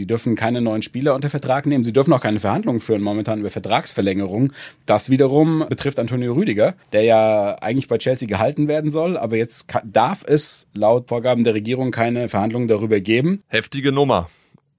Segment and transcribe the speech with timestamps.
[0.00, 1.84] Die dürfen keine neuen Spieler unter Vertrag nehmen.
[1.84, 4.52] Sie dürfen auch keine Verhandlungen führen momentan über Vertragsverlängerung.
[4.86, 9.16] Das wiederum betrifft Antonio Rüdiger, der ja eigentlich bei Chelsea gehalten werden soll.
[9.16, 13.44] Aber jetzt darf es laut Vorgaben der Regierung keine Verhandlungen darüber geben.
[13.46, 14.28] Heftige Nummer.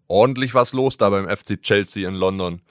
[0.10, 2.62] Ordentlich was los da beim FC Chelsea in London.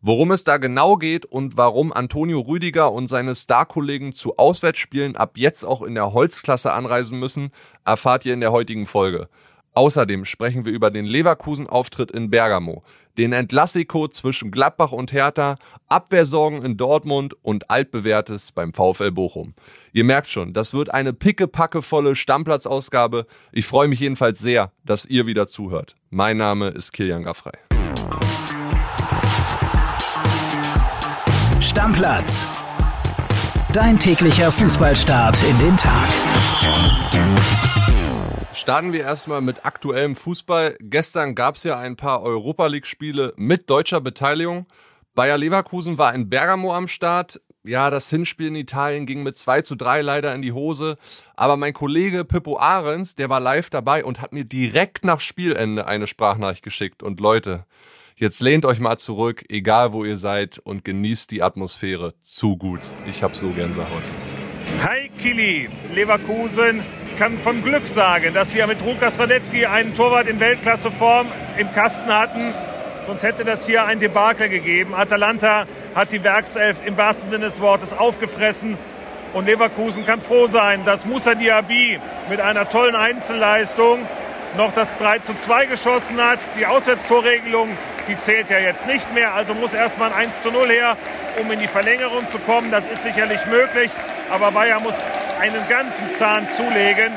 [0.00, 5.32] Worum es da genau geht und warum Antonio Rüdiger und seine Star-Kollegen zu Auswärtsspielen ab
[5.36, 7.50] jetzt auch in der Holzklasse anreisen müssen,
[7.84, 9.28] erfahrt ihr in der heutigen Folge.
[9.74, 12.82] Außerdem sprechen wir über den Leverkusen-Auftritt in Bergamo,
[13.18, 15.56] den Entlassiko zwischen Gladbach und Hertha,
[15.88, 19.54] Abwehrsorgen in Dortmund und altbewährtes beim VfL Bochum.
[19.92, 23.26] Ihr merkt schon, das wird eine pickepackevolle Stammplatzausgabe.
[23.52, 25.94] Ich freue mich jedenfalls sehr, dass ihr wieder zuhört.
[26.10, 27.52] Mein Name ist Kilian Gaffrey.
[31.60, 32.46] Stammplatz.
[33.72, 36.08] Dein täglicher Fußballstart in den Tag.
[38.52, 40.76] Starten wir erstmal mit aktuellem Fußball.
[40.80, 44.66] Gestern gab es ja ein paar Europa League-Spiele mit deutscher Beteiligung.
[45.14, 47.40] Bayer Leverkusen war in Bergamo am Start.
[47.62, 50.98] Ja, das Hinspiel in Italien ging mit 2 zu 3 leider in die Hose.
[51.36, 55.86] Aber mein Kollege Pippo Ahrens, der war live dabei und hat mir direkt nach Spielende
[55.86, 57.04] eine Sprachnachricht geschickt.
[57.04, 57.66] Und Leute,
[58.16, 62.80] jetzt lehnt euch mal zurück, egal wo ihr seid, und genießt die Atmosphäre zu gut.
[63.08, 64.02] Ich hab so Gänsehaut.
[64.82, 66.82] Hi Kili, Leverkusen
[67.20, 71.26] kann von Glück sagen, dass wir mit Lukas Radetzky einen Torwart in Weltklasseform
[71.58, 72.54] im Kasten hatten.
[73.06, 74.94] Sonst hätte das hier ein Debakel gegeben.
[74.94, 78.78] Atalanta hat die Werkself im wahrsten Sinne des Wortes aufgefressen.
[79.34, 83.98] Und Leverkusen kann froh sein, dass Musa Diaby mit einer tollen Einzelleistung
[84.56, 86.38] noch das 3 zu 2 geschossen hat.
[86.58, 87.68] Die Auswärtstorregelung,
[88.08, 89.34] die zählt ja jetzt nicht mehr.
[89.34, 90.96] Also muss erstmal ein 1 zu 0 her,
[91.38, 92.70] um in die Verlängerung zu kommen.
[92.70, 93.92] Das ist sicherlich möglich.
[94.30, 94.96] Aber Bayern muss
[95.40, 97.12] einen ganzen Zahn zulegen,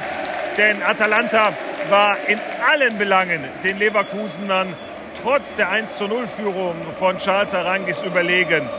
[0.58, 1.54] denn Atalanta
[1.90, 4.76] war in allen Belangen den Leverkusenern
[5.22, 8.70] trotz der 1 zu 0 Führung von Charles Arangis überlegen.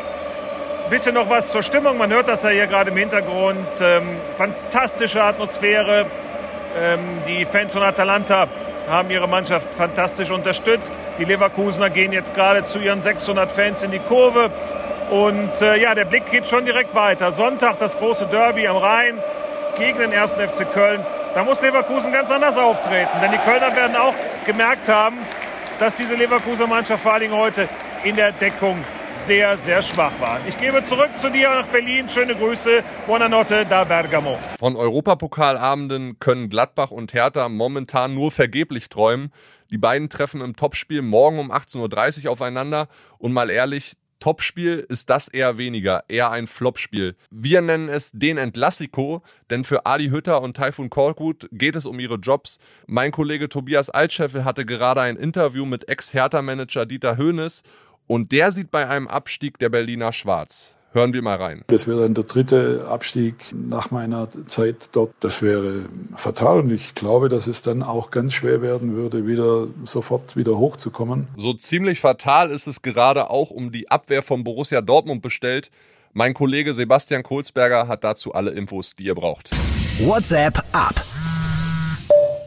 [0.88, 3.68] Bisschen noch was zur Stimmung, man hört das ja hier gerade im Hintergrund.
[3.80, 6.06] Ähm, fantastische Atmosphäre.
[6.78, 8.48] Ähm, die Fans von Atalanta
[8.88, 10.92] haben ihre Mannschaft fantastisch unterstützt.
[11.18, 14.50] Die Leverkusener gehen jetzt gerade zu ihren 600 Fans in die Kurve.
[15.10, 17.32] Und äh, ja, der Blick geht schon direkt weiter.
[17.32, 19.18] Sonntag das große Derby am Rhein
[19.76, 20.34] gegen den 1.
[20.34, 21.04] FC Köln.
[21.34, 23.10] Da muss Leverkusen ganz anders auftreten.
[23.20, 24.14] Denn die Kölner werden auch
[24.46, 25.18] gemerkt haben,
[25.78, 27.68] dass diese Leverkusener Mannschaft vor allem heute
[28.04, 28.82] in der Deckung
[29.26, 30.40] sehr, sehr schwach war.
[30.46, 32.08] Ich gebe zurück zu dir nach Berlin.
[32.08, 32.84] Schöne Grüße.
[33.06, 34.38] Buonanotte da Bergamo.
[34.58, 39.32] Von Europapokalabenden können Gladbach und Hertha momentan nur vergeblich träumen.
[39.70, 42.88] Die beiden treffen im Topspiel morgen um 18.30 Uhr aufeinander.
[43.18, 47.14] Und mal ehrlich, Topspiel ist das eher weniger, eher ein Flopspiel.
[47.30, 52.00] Wir nennen es den Entlassiko, denn für Adi Hütter und Taifun Korkut geht es um
[52.00, 52.58] ihre Jobs.
[52.86, 57.64] Mein Kollege Tobias Altscheffel hatte gerade ein Interview mit Ex-Hertha-Manager Dieter Höhnes
[58.06, 60.74] und der sieht bei einem Abstieg der Berliner schwarz.
[60.94, 61.64] Hören wir mal rein.
[61.66, 65.10] Das wäre dann der dritte Abstieg nach meiner Zeit dort.
[65.18, 69.66] Das wäre fatal und ich glaube, dass es dann auch ganz schwer werden würde, wieder
[69.84, 71.26] sofort wieder hochzukommen.
[71.36, 75.72] So ziemlich fatal ist es gerade auch um die Abwehr von Borussia Dortmund bestellt.
[76.12, 79.50] Mein Kollege Sebastian Kohlsberger hat dazu alle Infos, die ihr braucht.
[79.98, 80.94] WhatsApp ab.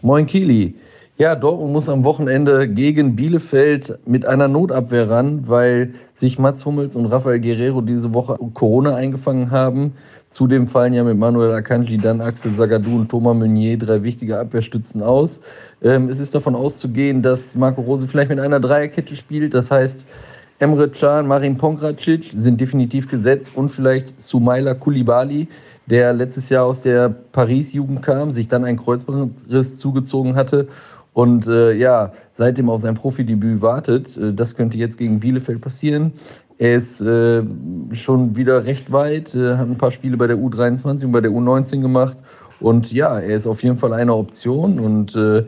[0.01, 0.73] Moin Kili.
[1.19, 6.95] Ja, Dortmund muss am Wochenende gegen Bielefeld mit einer Notabwehr ran, weil sich Mats Hummels
[6.95, 9.93] und Rafael Guerrero diese Woche Corona eingefangen haben.
[10.29, 15.01] Zudem fallen ja mit Manuel Akanji, dann Axel Sagadou und Thomas Meunier drei wichtige Abwehrstützen
[15.01, 15.41] aus.
[15.81, 19.55] Ähm, es ist davon auszugehen, dass Marco Rose vielleicht mit einer Dreierkette spielt.
[19.55, 20.05] Das heißt,
[20.59, 25.47] Emre Can, Marin Pongracic sind definitiv gesetzt und vielleicht Sumaila Kulibali,
[25.87, 30.67] der letztes Jahr aus der Paris-Jugend kam, sich dann einen Kreuzbandriss zugezogen hatte
[31.17, 34.15] und äh, ja, seitdem auf sein Profidebüt wartet.
[34.17, 36.13] Äh, das könnte jetzt gegen Bielefeld passieren.
[36.59, 37.41] Er ist äh,
[37.91, 41.31] schon wieder recht weit, äh, hat ein paar Spiele bei der U23 und bei der
[41.31, 42.17] U19 gemacht.
[42.59, 45.43] Und ja, er ist auf jeden Fall eine Option und äh,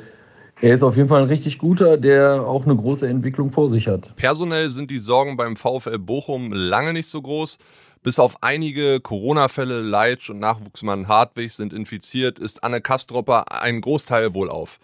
[0.59, 3.87] er ist auf jeden Fall ein richtig guter, der auch eine große Entwicklung vor sich
[3.87, 4.15] hat.
[4.15, 7.59] Personell sind die Sorgen beim VfL Bochum lange nicht so groß.
[8.01, 14.33] Bis auf einige Corona-Fälle, Leitsch und Nachwuchsmann Hartwig sind infiziert, ist Anne Kastropper ein Großteil
[14.33, 14.79] wohlauf.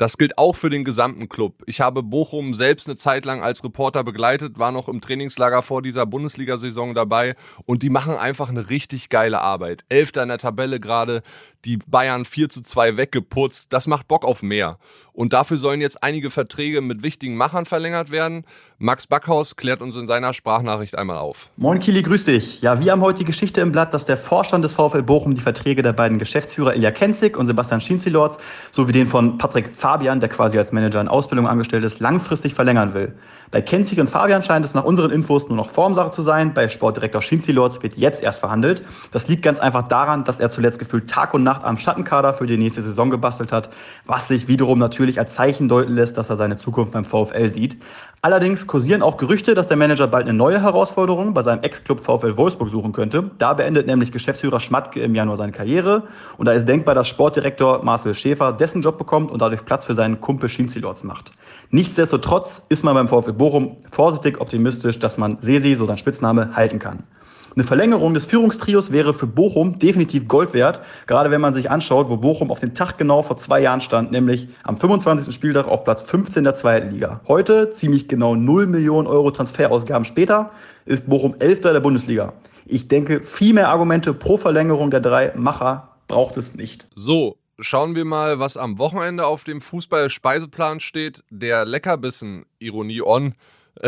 [0.00, 1.62] Das gilt auch für den gesamten Club.
[1.66, 5.82] Ich habe Bochum selbst eine Zeit lang als Reporter begleitet, war noch im Trainingslager vor
[5.82, 7.36] dieser Bundesliga-Saison dabei
[7.66, 9.84] und die machen einfach eine richtig geile Arbeit.
[9.90, 11.20] Elfter in der Tabelle gerade.
[11.64, 13.72] Die Bayern 4 zu 2 weggeputzt.
[13.72, 14.78] Das macht Bock auf mehr.
[15.12, 18.44] Und dafür sollen jetzt einige Verträge mit wichtigen Machern verlängert werden.
[18.78, 21.50] Max Backhaus klärt uns in seiner Sprachnachricht einmal auf.
[21.58, 22.62] Moin Kili, grüß dich.
[22.62, 25.42] Ja, wir haben heute die Geschichte im Blatt, dass der Vorstand des VfL Bochum die
[25.42, 28.38] Verträge der beiden Geschäftsführer Ilja Kenzig und Sebastian Schinzilords
[28.72, 32.94] sowie den von Patrick Fabian, der quasi als Manager in Ausbildung angestellt ist, langfristig verlängern
[32.94, 33.12] will.
[33.50, 36.54] Bei Kenzig und Fabian scheint es nach unseren Infos nur noch Formsache zu sein.
[36.54, 38.82] Bei Sportdirektor Schinzilords wird jetzt erst verhandelt.
[39.10, 42.46] Das liegt ganz einfach daran, dass er zuletzt gefühlt Tag und Nacht am Schattenkader für
[42.46, 43.70] die nächste Saison gebastelt hat,
[44.06, 47.76] was sich wiederum natürlich als Zeichen deuten lässt, dass er seine Zukunft beim VfL sieht.
[48.22, 52.36] Allerdings kursieren auch Gerüchte, dass der Manager bald eine neue Herausforderung bei seinem Ex-Club VfL
[52.36, 53.30] Wolfsburg suchen könnte.
[53.38, 56.04] Da beendet nämlich Geschäftsführer Schmatke im Januar seine Karriere
[56.36, 59.94] und da ist denkbar, dass Sportdirektor Marcel Schäfer dessen Job bekommt und dadurch Platz für
[59.94, 61.32] seinen Kumpel Schinzilords macht.
[61.70, 66.78] Nichtsdestotrotz ist man beim VfL Bochum vorsichtig optimistisch, dass man Sesi, so sein Spitzname, halten
[66.78, 67.04] kann.
[67.56, 72.08] Eine Verlängerung des Führungstrios wäre für Bochum definitiv Gold wert, gerade wenn man sich anschaut,
[72.08, 75.34] wo Bochum auf den Tag genau vor zwei Jahren stand, nämlich am 25.
[75.34, 77.20] Spieltag auf Platz 15 der zweiten Liga.
[77.26, 80.50] Heute, ziemlich genau 0 Millionen Euro Transferausgaben später,
[80.86, 82.34] ist Bochum Elfter der Bundesliga.
[82.66, 86.88] Ich denke, viel mehr Argumente pro Verlängerung der drei Macher braucht es nicht.
[86.94, 91.24] So, schauen wir mal, was am Wochenende auf dem Fußball-Speiseplan steht.
[91.30, 93.34] Der Leckerbissen, Ironie on,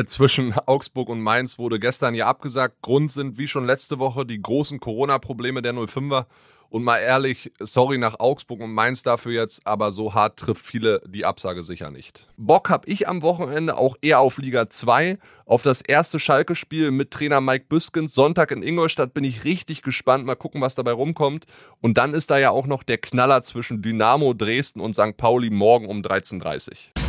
[0.06, 2.82] zwischen Augsburg und Mainz wurde gestern ja abgesagt.
[2.82, 6.26] Grund sind wie schon letzte Woche die großen Corona-Probleme der 05er.
[6.72, 11.02] Und mal ehrlich, sorry nach Augsburg und Mainz dafür jetzt, aber so hart trifft viele
[11.06, 12.28] die Absage sicher nicht.
[12.38, 17.10] Bock habe ich am Wochenende auch eher auf Liga 2, auf das erste Schalke-Spiel mit
[17.10, 18.14] Trainer Mike Büskens.
[18.14, 20.24] Sonntag in Ingolstadt bin ich richtig gespannt.
[20.24, 21.44] Mal gucken, was dabei rumkommt.
[21.82, 25.18] Und dann ist da ja auch noch der Knaller zwischen Dynamo Dresden und St.
[25.18, 27.01] Pauli morgen um 13.30 Uhr.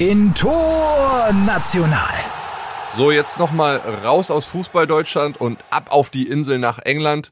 [0.00, 2.12] In Tor National.
[2.94, 7.30] So, jetzt nochmal raus aus Fußball Deutschland und ab auf die Insel nach England.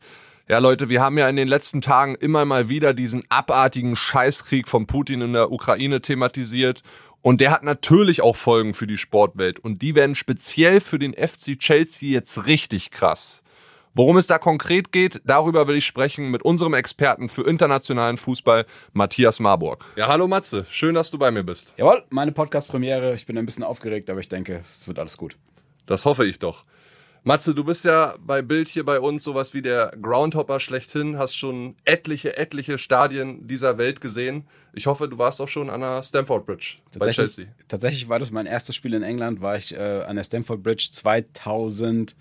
[0.49, 4.69] Ja, Leute, wir haben ja in den letzten Tagen immer mal wieder diesen abartigen Scheißkrieg
[4.69, 6.83] von Putin in der Ukraine thematisiert.
[7.21, 9.59] Und der hat natürlich auch Folgen für die Sportwelt.
[9.59, 13.42] Und die werden speziell für den FC Chelsea jetzt richtig krass.
[13.95, 18.65] Worum es da konkret geht, darüber will ich sprechen mit unserem Experten für internationalen Fußball,
[18.95, 19.85] Matthias Marburg.
[19.97, 21.75] Ja, hallo Matze, schön, dass du bei mir bist.
[21.77, 23.15] Jawohl, meine Podcast-Premiere.
[23.15, 25.37] Ich bin ein bisschen aufgeregt, aber ich denke, es wird alles gut.
[25.85, 26.65] Das hoffe ich doch.
[27.23, 31.37] Matze, du bist ja bei Bild hier bei uns sowas wie der Groundhopper schlechthin, hast
[31.37, 34.47] schon etliche, etliche Stadien dieser Welt gesehen.
[34.73, 37.45] Ich hoffe, du warst auch schon an der Stamford Bridge bei Chelsea.
[37.69, 40.89] Tatsächlich war das mein erstes Spiel in England, war ich äh, an der Stamford Bridge
[40.93, 42.17] 2000.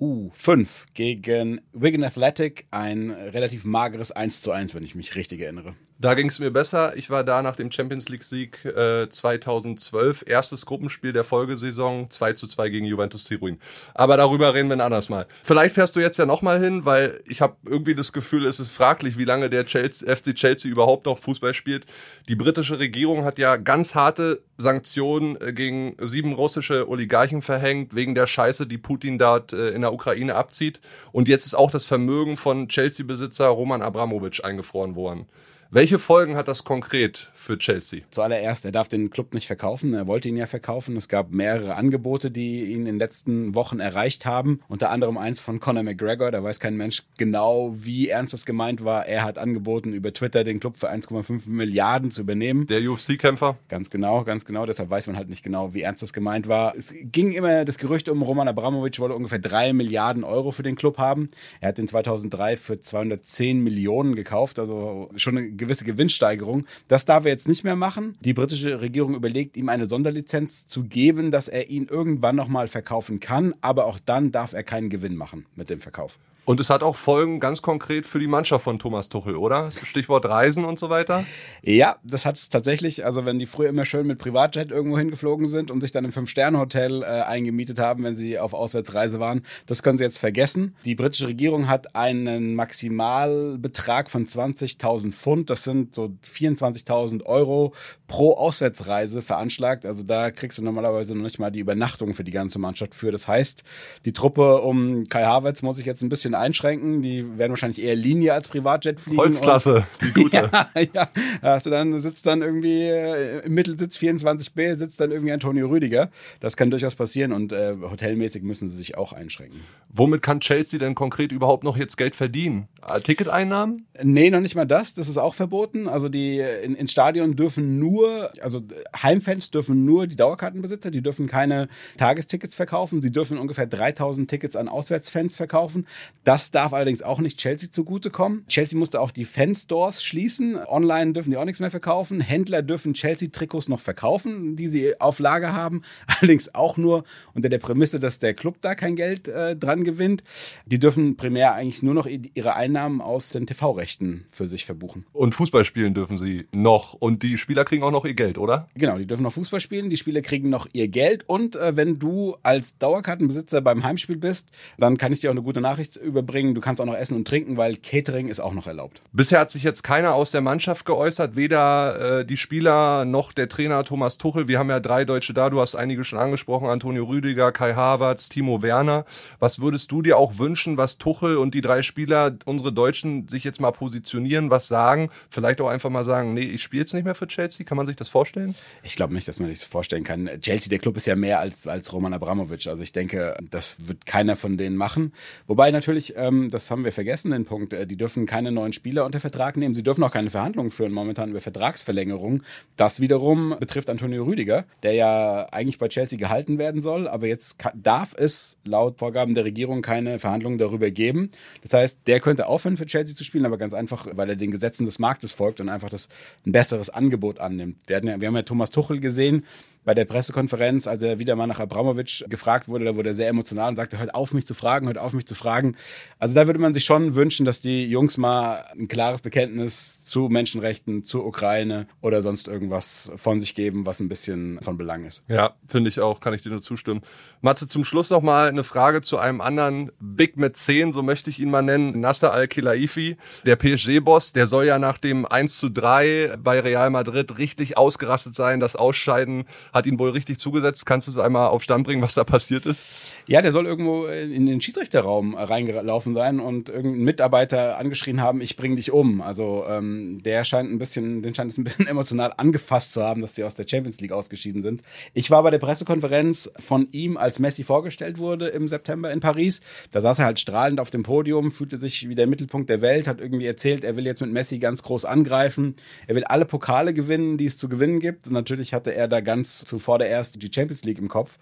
[0.00, 2.66] U5 gegen Wigan Athletic.
[2.70, 5.74] Ein relativ mageres 1 zu 1, wenn ich mich richtig erinnere.
[6.00, 6.96] Da ging es mir besser.
[6.96, 10.24] Ich war da nach dem Champions League-Sieg äh, 2012.
[10.26, 12.08] Erstes Gruppenspiel der Folgesaison.
[12.08, 13.58] 2 zu 2 gegen Juventus Turin.
[13.92, 15.26] Aber darüber reden wir ein anderes Mal.
[15.42, 18.72] Vielleicht fährst du jetzt ja nochmal hin, weil ich habe irgendwie das Gefühl, es ist
[18.72, 21.84] fraglich, wie lange der Chelsea, FC Chelsea überhaupt noch Fußball spielt.
[22.28, 28.14] Die britische Regierung hat ja ganz harte Sanktionen äh, gegen sieben russische Oligarchen verhängt, wegen
[28.14, 30.80] der Scheiße, die Putin dort äh, in der Ukraine abzieht.
[31.12, 35.26] Und jetzt ist auch das Vermögen von Chelsea-Besitzer Roman Abramowitsch eingefroren worden.
[35.72, 38.00] Welche Folgen hat das konkret für Chelsea?
[38.10, 39.94] Zuallererst, er darf den Club nicht verkaufen.
[39.94, 40.96] Er wollte ihn ja verkaufen.
[40.96, 44.58] Es gab mehrere Angebote, die ihn in den letzten Wochen erreicht haben.
[44.66, 46.32] Unter anderem eins von Conor McGregor.
[46.32, 49.06] Da weiß kein Mensch genau, wie ernst das gemeint war.
[49.06, 52.66] Er hat angeboten, über Twitter den Club für 1,5 Milliarden zu übernehmen.
[52.66, 53.56] Der UFC-Kämpfer?
[53.68, 54.66] Ganz genau, ganz genau.
[54.66, 56.74] Deshalb weiß man halt nicht genau, wie ernst das gemeint war.
[56.74, 60.74] Es ging immer das Gerücht um, Roman Abramovic wolle ungefähr 3 Milliarden Euro für den
[60.74, 61.28] Club haben.
[61.60, 64.58] Er hat den 2003 für 210 Millionen gekauft.
[64.58, 66.66] Also schon eine gewisse Gewinnsteigerung.
[66.88, 68.16] Das darf er jetzt nicht mehr machen.
[68.20, 73.20] Die britische Regierung überlegt, ihm eine Sonderlizenz zu geben, dass er ihn irgendwann nochmal verkaufen
[73.20, 73.54] kann.
[73.60, 76.18] Aber auch dann darf er keinen Gewinn machen mit dem Verkauf.
[76.50, 79.70] Und es hat auch Folgen ganz konkret für die Mannschaft von Thomas Tuchel, oder?
[79.70, 81.24] Stichwort Reisen und so weiter?
[81.62, 83.04] Ja, das hat es tatsächlich.
[83.04, 86.10] Also wenn die früher immer schön mit Privatjet irgendwo hingeflogen sind und sich dann im
[86.10, 90.74] Fünf-Sterne-Hotel äh, eingemietet haben, wenn sie auf Auswärtsreise waren, das können sie jetzt vergessen.
[90.84, 97.74] Die britische Regierung hat einen Maximalbetrag von 20.000 Pfund, das sind so 24.000 Euro
[98.08, 99.86] pro Auswärtsreise veranschlagt.
[99.86, 103.12] Also da kriegst du normalerweise noch nicht mal die Übernachtung für die ganze Mannschaft für.
[103.12, 103.62] Das heißt,
[104.04, 107.02] die Truppe um Kai Havertz muss ich jetzt ein bisschen einschränken.
[107.02, 109.18] Die werden wahrscheinlich eher Linie als Privatjet fliegen.
[109.18, 110.36] Holzklasse, die gute.
[110.74, 111.08] ja, ja.
[111.42, 116.10] Also dann sitzt dann irgendwie äh, im Mittelsitz 24b sitzt dann irgendwie Antonio Rüdiger.
[116.40, 119.60] Das kann durchaus passieren und äh, hotelmäßig müssen sie sich auch einschränken.
[119.88, 122.68] Womit kann Chelsea denn konkret überhaupt noch jetzt Geld verdienen?
[122.88, 123.86] Äh, Ticketeinnahmen?
[124.02, 124.94] Nee, noch nicht mal das.
[124.94, 125.88] Das ist auch verboten.
[125.88, 128.62] Also die in, in Stadion dürfen nur, also
[128.96, 133.02] Heimfans dürfen nur die Dauerkartenbesitzer, die dürfen keine Tagestickets verkaufen.
[133.02, 135.86] Sie dürfen ungefähr 3000 Tickets an Auswärtsfans verkaufen.
[136.24, 138.46] Das darf allerdings auch nicht Chelsea zugutekommen.
[138.46, 140.58] Chelsea musste auch die Fanstores schließen.
[140.68, 142.20] Online dürfen die auch nichts mehr verkaufen.
[142.20, 145.82] Händler dürfen Chelsea-Trikots noch verkaufen, die sie auf Lager haben.
[146.06, 150.22] Allerdings auch nur unter der Prämisse, dass der Club da kein Geld äh, dran gewinnt.
[150.66, 155.06] Die dürfen primär eigentlich nur noch ihre Einnahmen aus den TV-Rechten für sich verbuchen.
[155.12, 156.92] Und Fußball spielen dürfen sie noch.
[156.94, 158.68] Und die Spieler kriegen auch noch ihr Geld, oder?
[158.74, 159.88] Genau, die dürfen noch Fußball spielen.
[159.88, 161.26] Die Spieler kriegen noch ihr Geld.
[161.28, 165.42] Und äh, wenn du als Dauerkartenbesitzer beim Heimspiel bist, dann kann ich dir auch eine
[165.42, 166.54] gute Nachricht überbringen.
[166.54, 169.02] Du kannst auch noch essen und trinken, weil Catering ist auch noch erlaubt.
[169.12, 173.48] Bisher hat sich jetzt keiner aus der Mannschaft geäußert, weder äh, die Spieler noch der
[173.48, 174.48] Trainer Thomas Tuchel.
[174.48, 178.28] Wir haben ja drei Deutsche da, du hast einige schon angesprochen, Antonio Rüdiger, Kai Havertz,
[178.28, 179.04] Timo Werner.
[179.38, 183.44] Was würdest du dir auch wünschen, was Tuchel und die drei Spieler, unsere Deutschen, sich
[183.44, 185.10] jetzt mal positionieren, was sagen?
[185.30, 187.64] Vielleicht auch einfach mal sagen, nee, ich spiele jetzt nicht mehr für Chelsea.
[187.64, 188.54] Kann man sich das vorstellen?
[188.82, 190.28] Ich glaube nicht, dass man sich das vorstellen kann.
[190.40, 192.66] Chelsea, der Club ist ja mehr als, als Roman Abramovic.
[192.66, 195.12] Also ich denke, das wird keiner von denen machen.
[195.46, 199.04] Wobei natürlich, ähm, das haben wir vergessen, den Punkt, äh, die dürfen keine neuen Spieler
[199.04, 199.74] unter Vertrag nehmen.
[199.74, 202.42] Sie dürfen auch keine Verhandlungen führen momentan über Vertragsverlängerung.
[202.76, 207.58] Das wiederum betrifft Antonio Rüdiger, der ja eigentlich bei Chelsea gehalten werden soll, aber jetzt
[207.74, 211.30] darf es laut Vorgaben der Regierung keine Verhandlungen darüber geben.
[211.62, 214.50] Das heißt, der könnte aufhören für Chelsea zu spielen, aber ganz einfach, weil er den
[214.50, 216.08] Gesetzen des Marktes folgt und einfach das
[216.46, 217.76] ein besseres Angebot annimmt.
[217.86, 219.44] Wir, ja, wir haben ja Thomas Tuchel gesehen,
[219.90, 223.26] bei der Pressekonferenz, als er wieder mal nach Abramovic gefragt wurde, da wurde er sehr
[223.26, 225.74] emotional und sagte, hört auf mich zu fragen, hört auf mich zu fragen.
[226.20, 230.28] Also da würde man sich schon wünschen, dass die Jungs mal ein klares Bekenntnis zu
[230.28, 235.24] Menschenrechten, zur Ukraine oder sonst irgendwas von sich geben, was ein bisschen von Belang ist.
[235.26, 237.00] Ja, finde ich auch, kann ich dir nur zustimmen.
[237.40, 241.30] Matze, zum Schluss noch mal eine Frage zu einem anderen Big mit 10, so möchte
[241.30, 245.68] ich ihn mal nennen, Nasser Al-Khelaifi, der PSG-Boss, der soll ja nach dem 1 zu
[245.68, 250.86] 3 bei Real Madrid richtig ausgerastet sein, das Ausscheiden hat ihn wohl richtig zugesetzt.
[250.86, 253.14] Kannst du es einmal auf Stand bringen, was da passiert ist?
[253.26, 258.56] Ja, der soll irgendwo in den Schiedsrichterraum reingelaufen sein und irgendein Mitarbeiter angeschrien haben, ich
[258.56, 259.22] bring dich um.
[259.22, 263.20] Also ähm, der scheint ein bisschen, den scheint es ein bisschen emotional angefasst zu haben,
[263.20, 264.82] dass die aus der Champions League ausgeschieden sind.
[265.14, 269.60] Ich war bei der Pressekonferenz von ihm, als Messi vorgestellt wurde im September in Paris.
[269.92, 273.06] Da saß er halt strahlend auf dem Podium, fühlte sich wie der Mittelpunkt der Welt,
[273.06, 275.74] hat irgendwie erzählt, er will jetzt mit Messi ganz groß angreifen.
[276.06, 278.26] Er will alle Pokale gewinnen, die es zu gewinnen gibt.
[278.26, 281.38] Und natürlich hatte er da ganz zuvor der erste die Champions League im Kopf,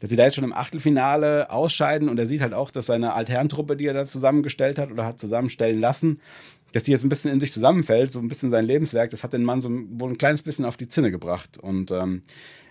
[0.00, 3.14] dass sie da jetzt schon im Achtelfinale ausscheiden und er sieht halt auch, dass seine
[3.14, 6.20] Altherrentruppe, die er da zusammengestellt hat oder hat zusammenstellen lassen,
[6.72, 9.32] dass die jetzt ein bisschen in sich zusammenfällt, so ein bisschen sein Lebenswerk, das hat
[9.32, 11.58] den Mann so wohl ein kleines bisschen auf die Zinne gebracht.
[11.58, 12.22] Und ähm,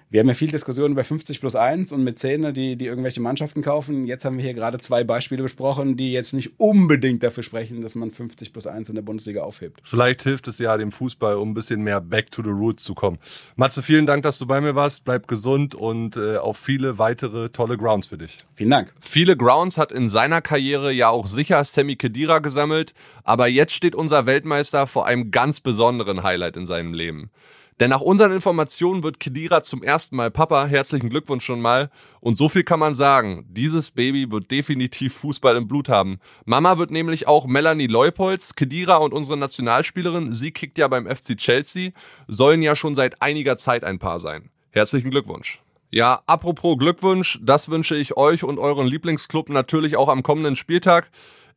[0.09, 3.61] wir haben ja viel Diskussion über 50 plus 1 und Mäzene, die, die irgendwelche Mannschaften
[3.61, 4.05] kaufen.
[4.05, 7.95] Jetzt haben wir hier gerade zwei Beispiele besprochen, die jetzt nicht unbedingt dafür sprechen, dass
[7.95, 9.79] man 50 plus 1 in der Bundesliga aufhebt.
[9.83, 12.93] Vielleicht hilft es ja dem Fußball, um ein bisschen mehr back to the roots zu
[12.93, 13.17] kommen.
[13.55, 15.05] Matze, vielen Dank, dass du bei mir warst.
[15.05, 18.37] Bleib gesund und äh, auf viele weitere tolle Grounds für dich.
[18.53, 18.93] Vielen Dank.
[18.99, 22.93] Viele Grounds hat in seiner Karriere ja auch sicher Sammy Kedira gesammelt,
[23.23, 27.31] aber jetzt steht unser Weltmeister vor einem ganz besonderen Highlight in seinem Leben.
[27.79, 30.65] Denn nach unseren Informationen wird Kedira zum ersten Mal Papa.
[30.65, 31.89] Herzlichen Glückwunsch schon mal.
[32.21, 33.45] Und so viel kann man sagen.
[33.49, 36.19] Dieses Baby wird definitiv Fußball im Blut haben.
[36.45, 38.55] Mama wird nämlich auch Melanie Leupolz.
[38.55, 41.91] Kedira und unsere Nationalspielerin, sie kickt ja beim FC Chelsea,
[42.27, 44.49] sollen ja schon seit einiger Zeit ein Paar sein.
[44.71, 45.61] Herzlichen Glückwunsch.
[45.91, 51.09] Ja, apropos Glückwunsch, das wünsche ich euch und euren Lieblingsclub natürlich auch am kommenden Spieltag.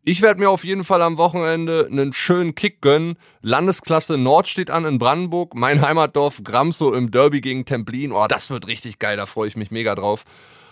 [0.04, 3.16] Ich werde mir auf jeden Fall am Wochenende einen schönen Kick gönnen.
[3.42, 8.12] Landesklasse Nord steht an in Brandenburg, mein Heimatdorf Gramso im Derby gegen Templin.
[8.12, 10.24] Oh, das wird richtig geil, da freue ich mich mega drauf.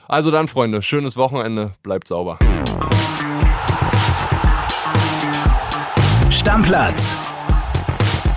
[0.08, 2.38] Also dann, Freunde, schönes Wochenende, bleibt sauber.
[6.30, 7.16] Stammplatz.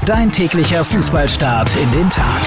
[0.05, 2.41] Dein täglicher Fußballstart in den Tag.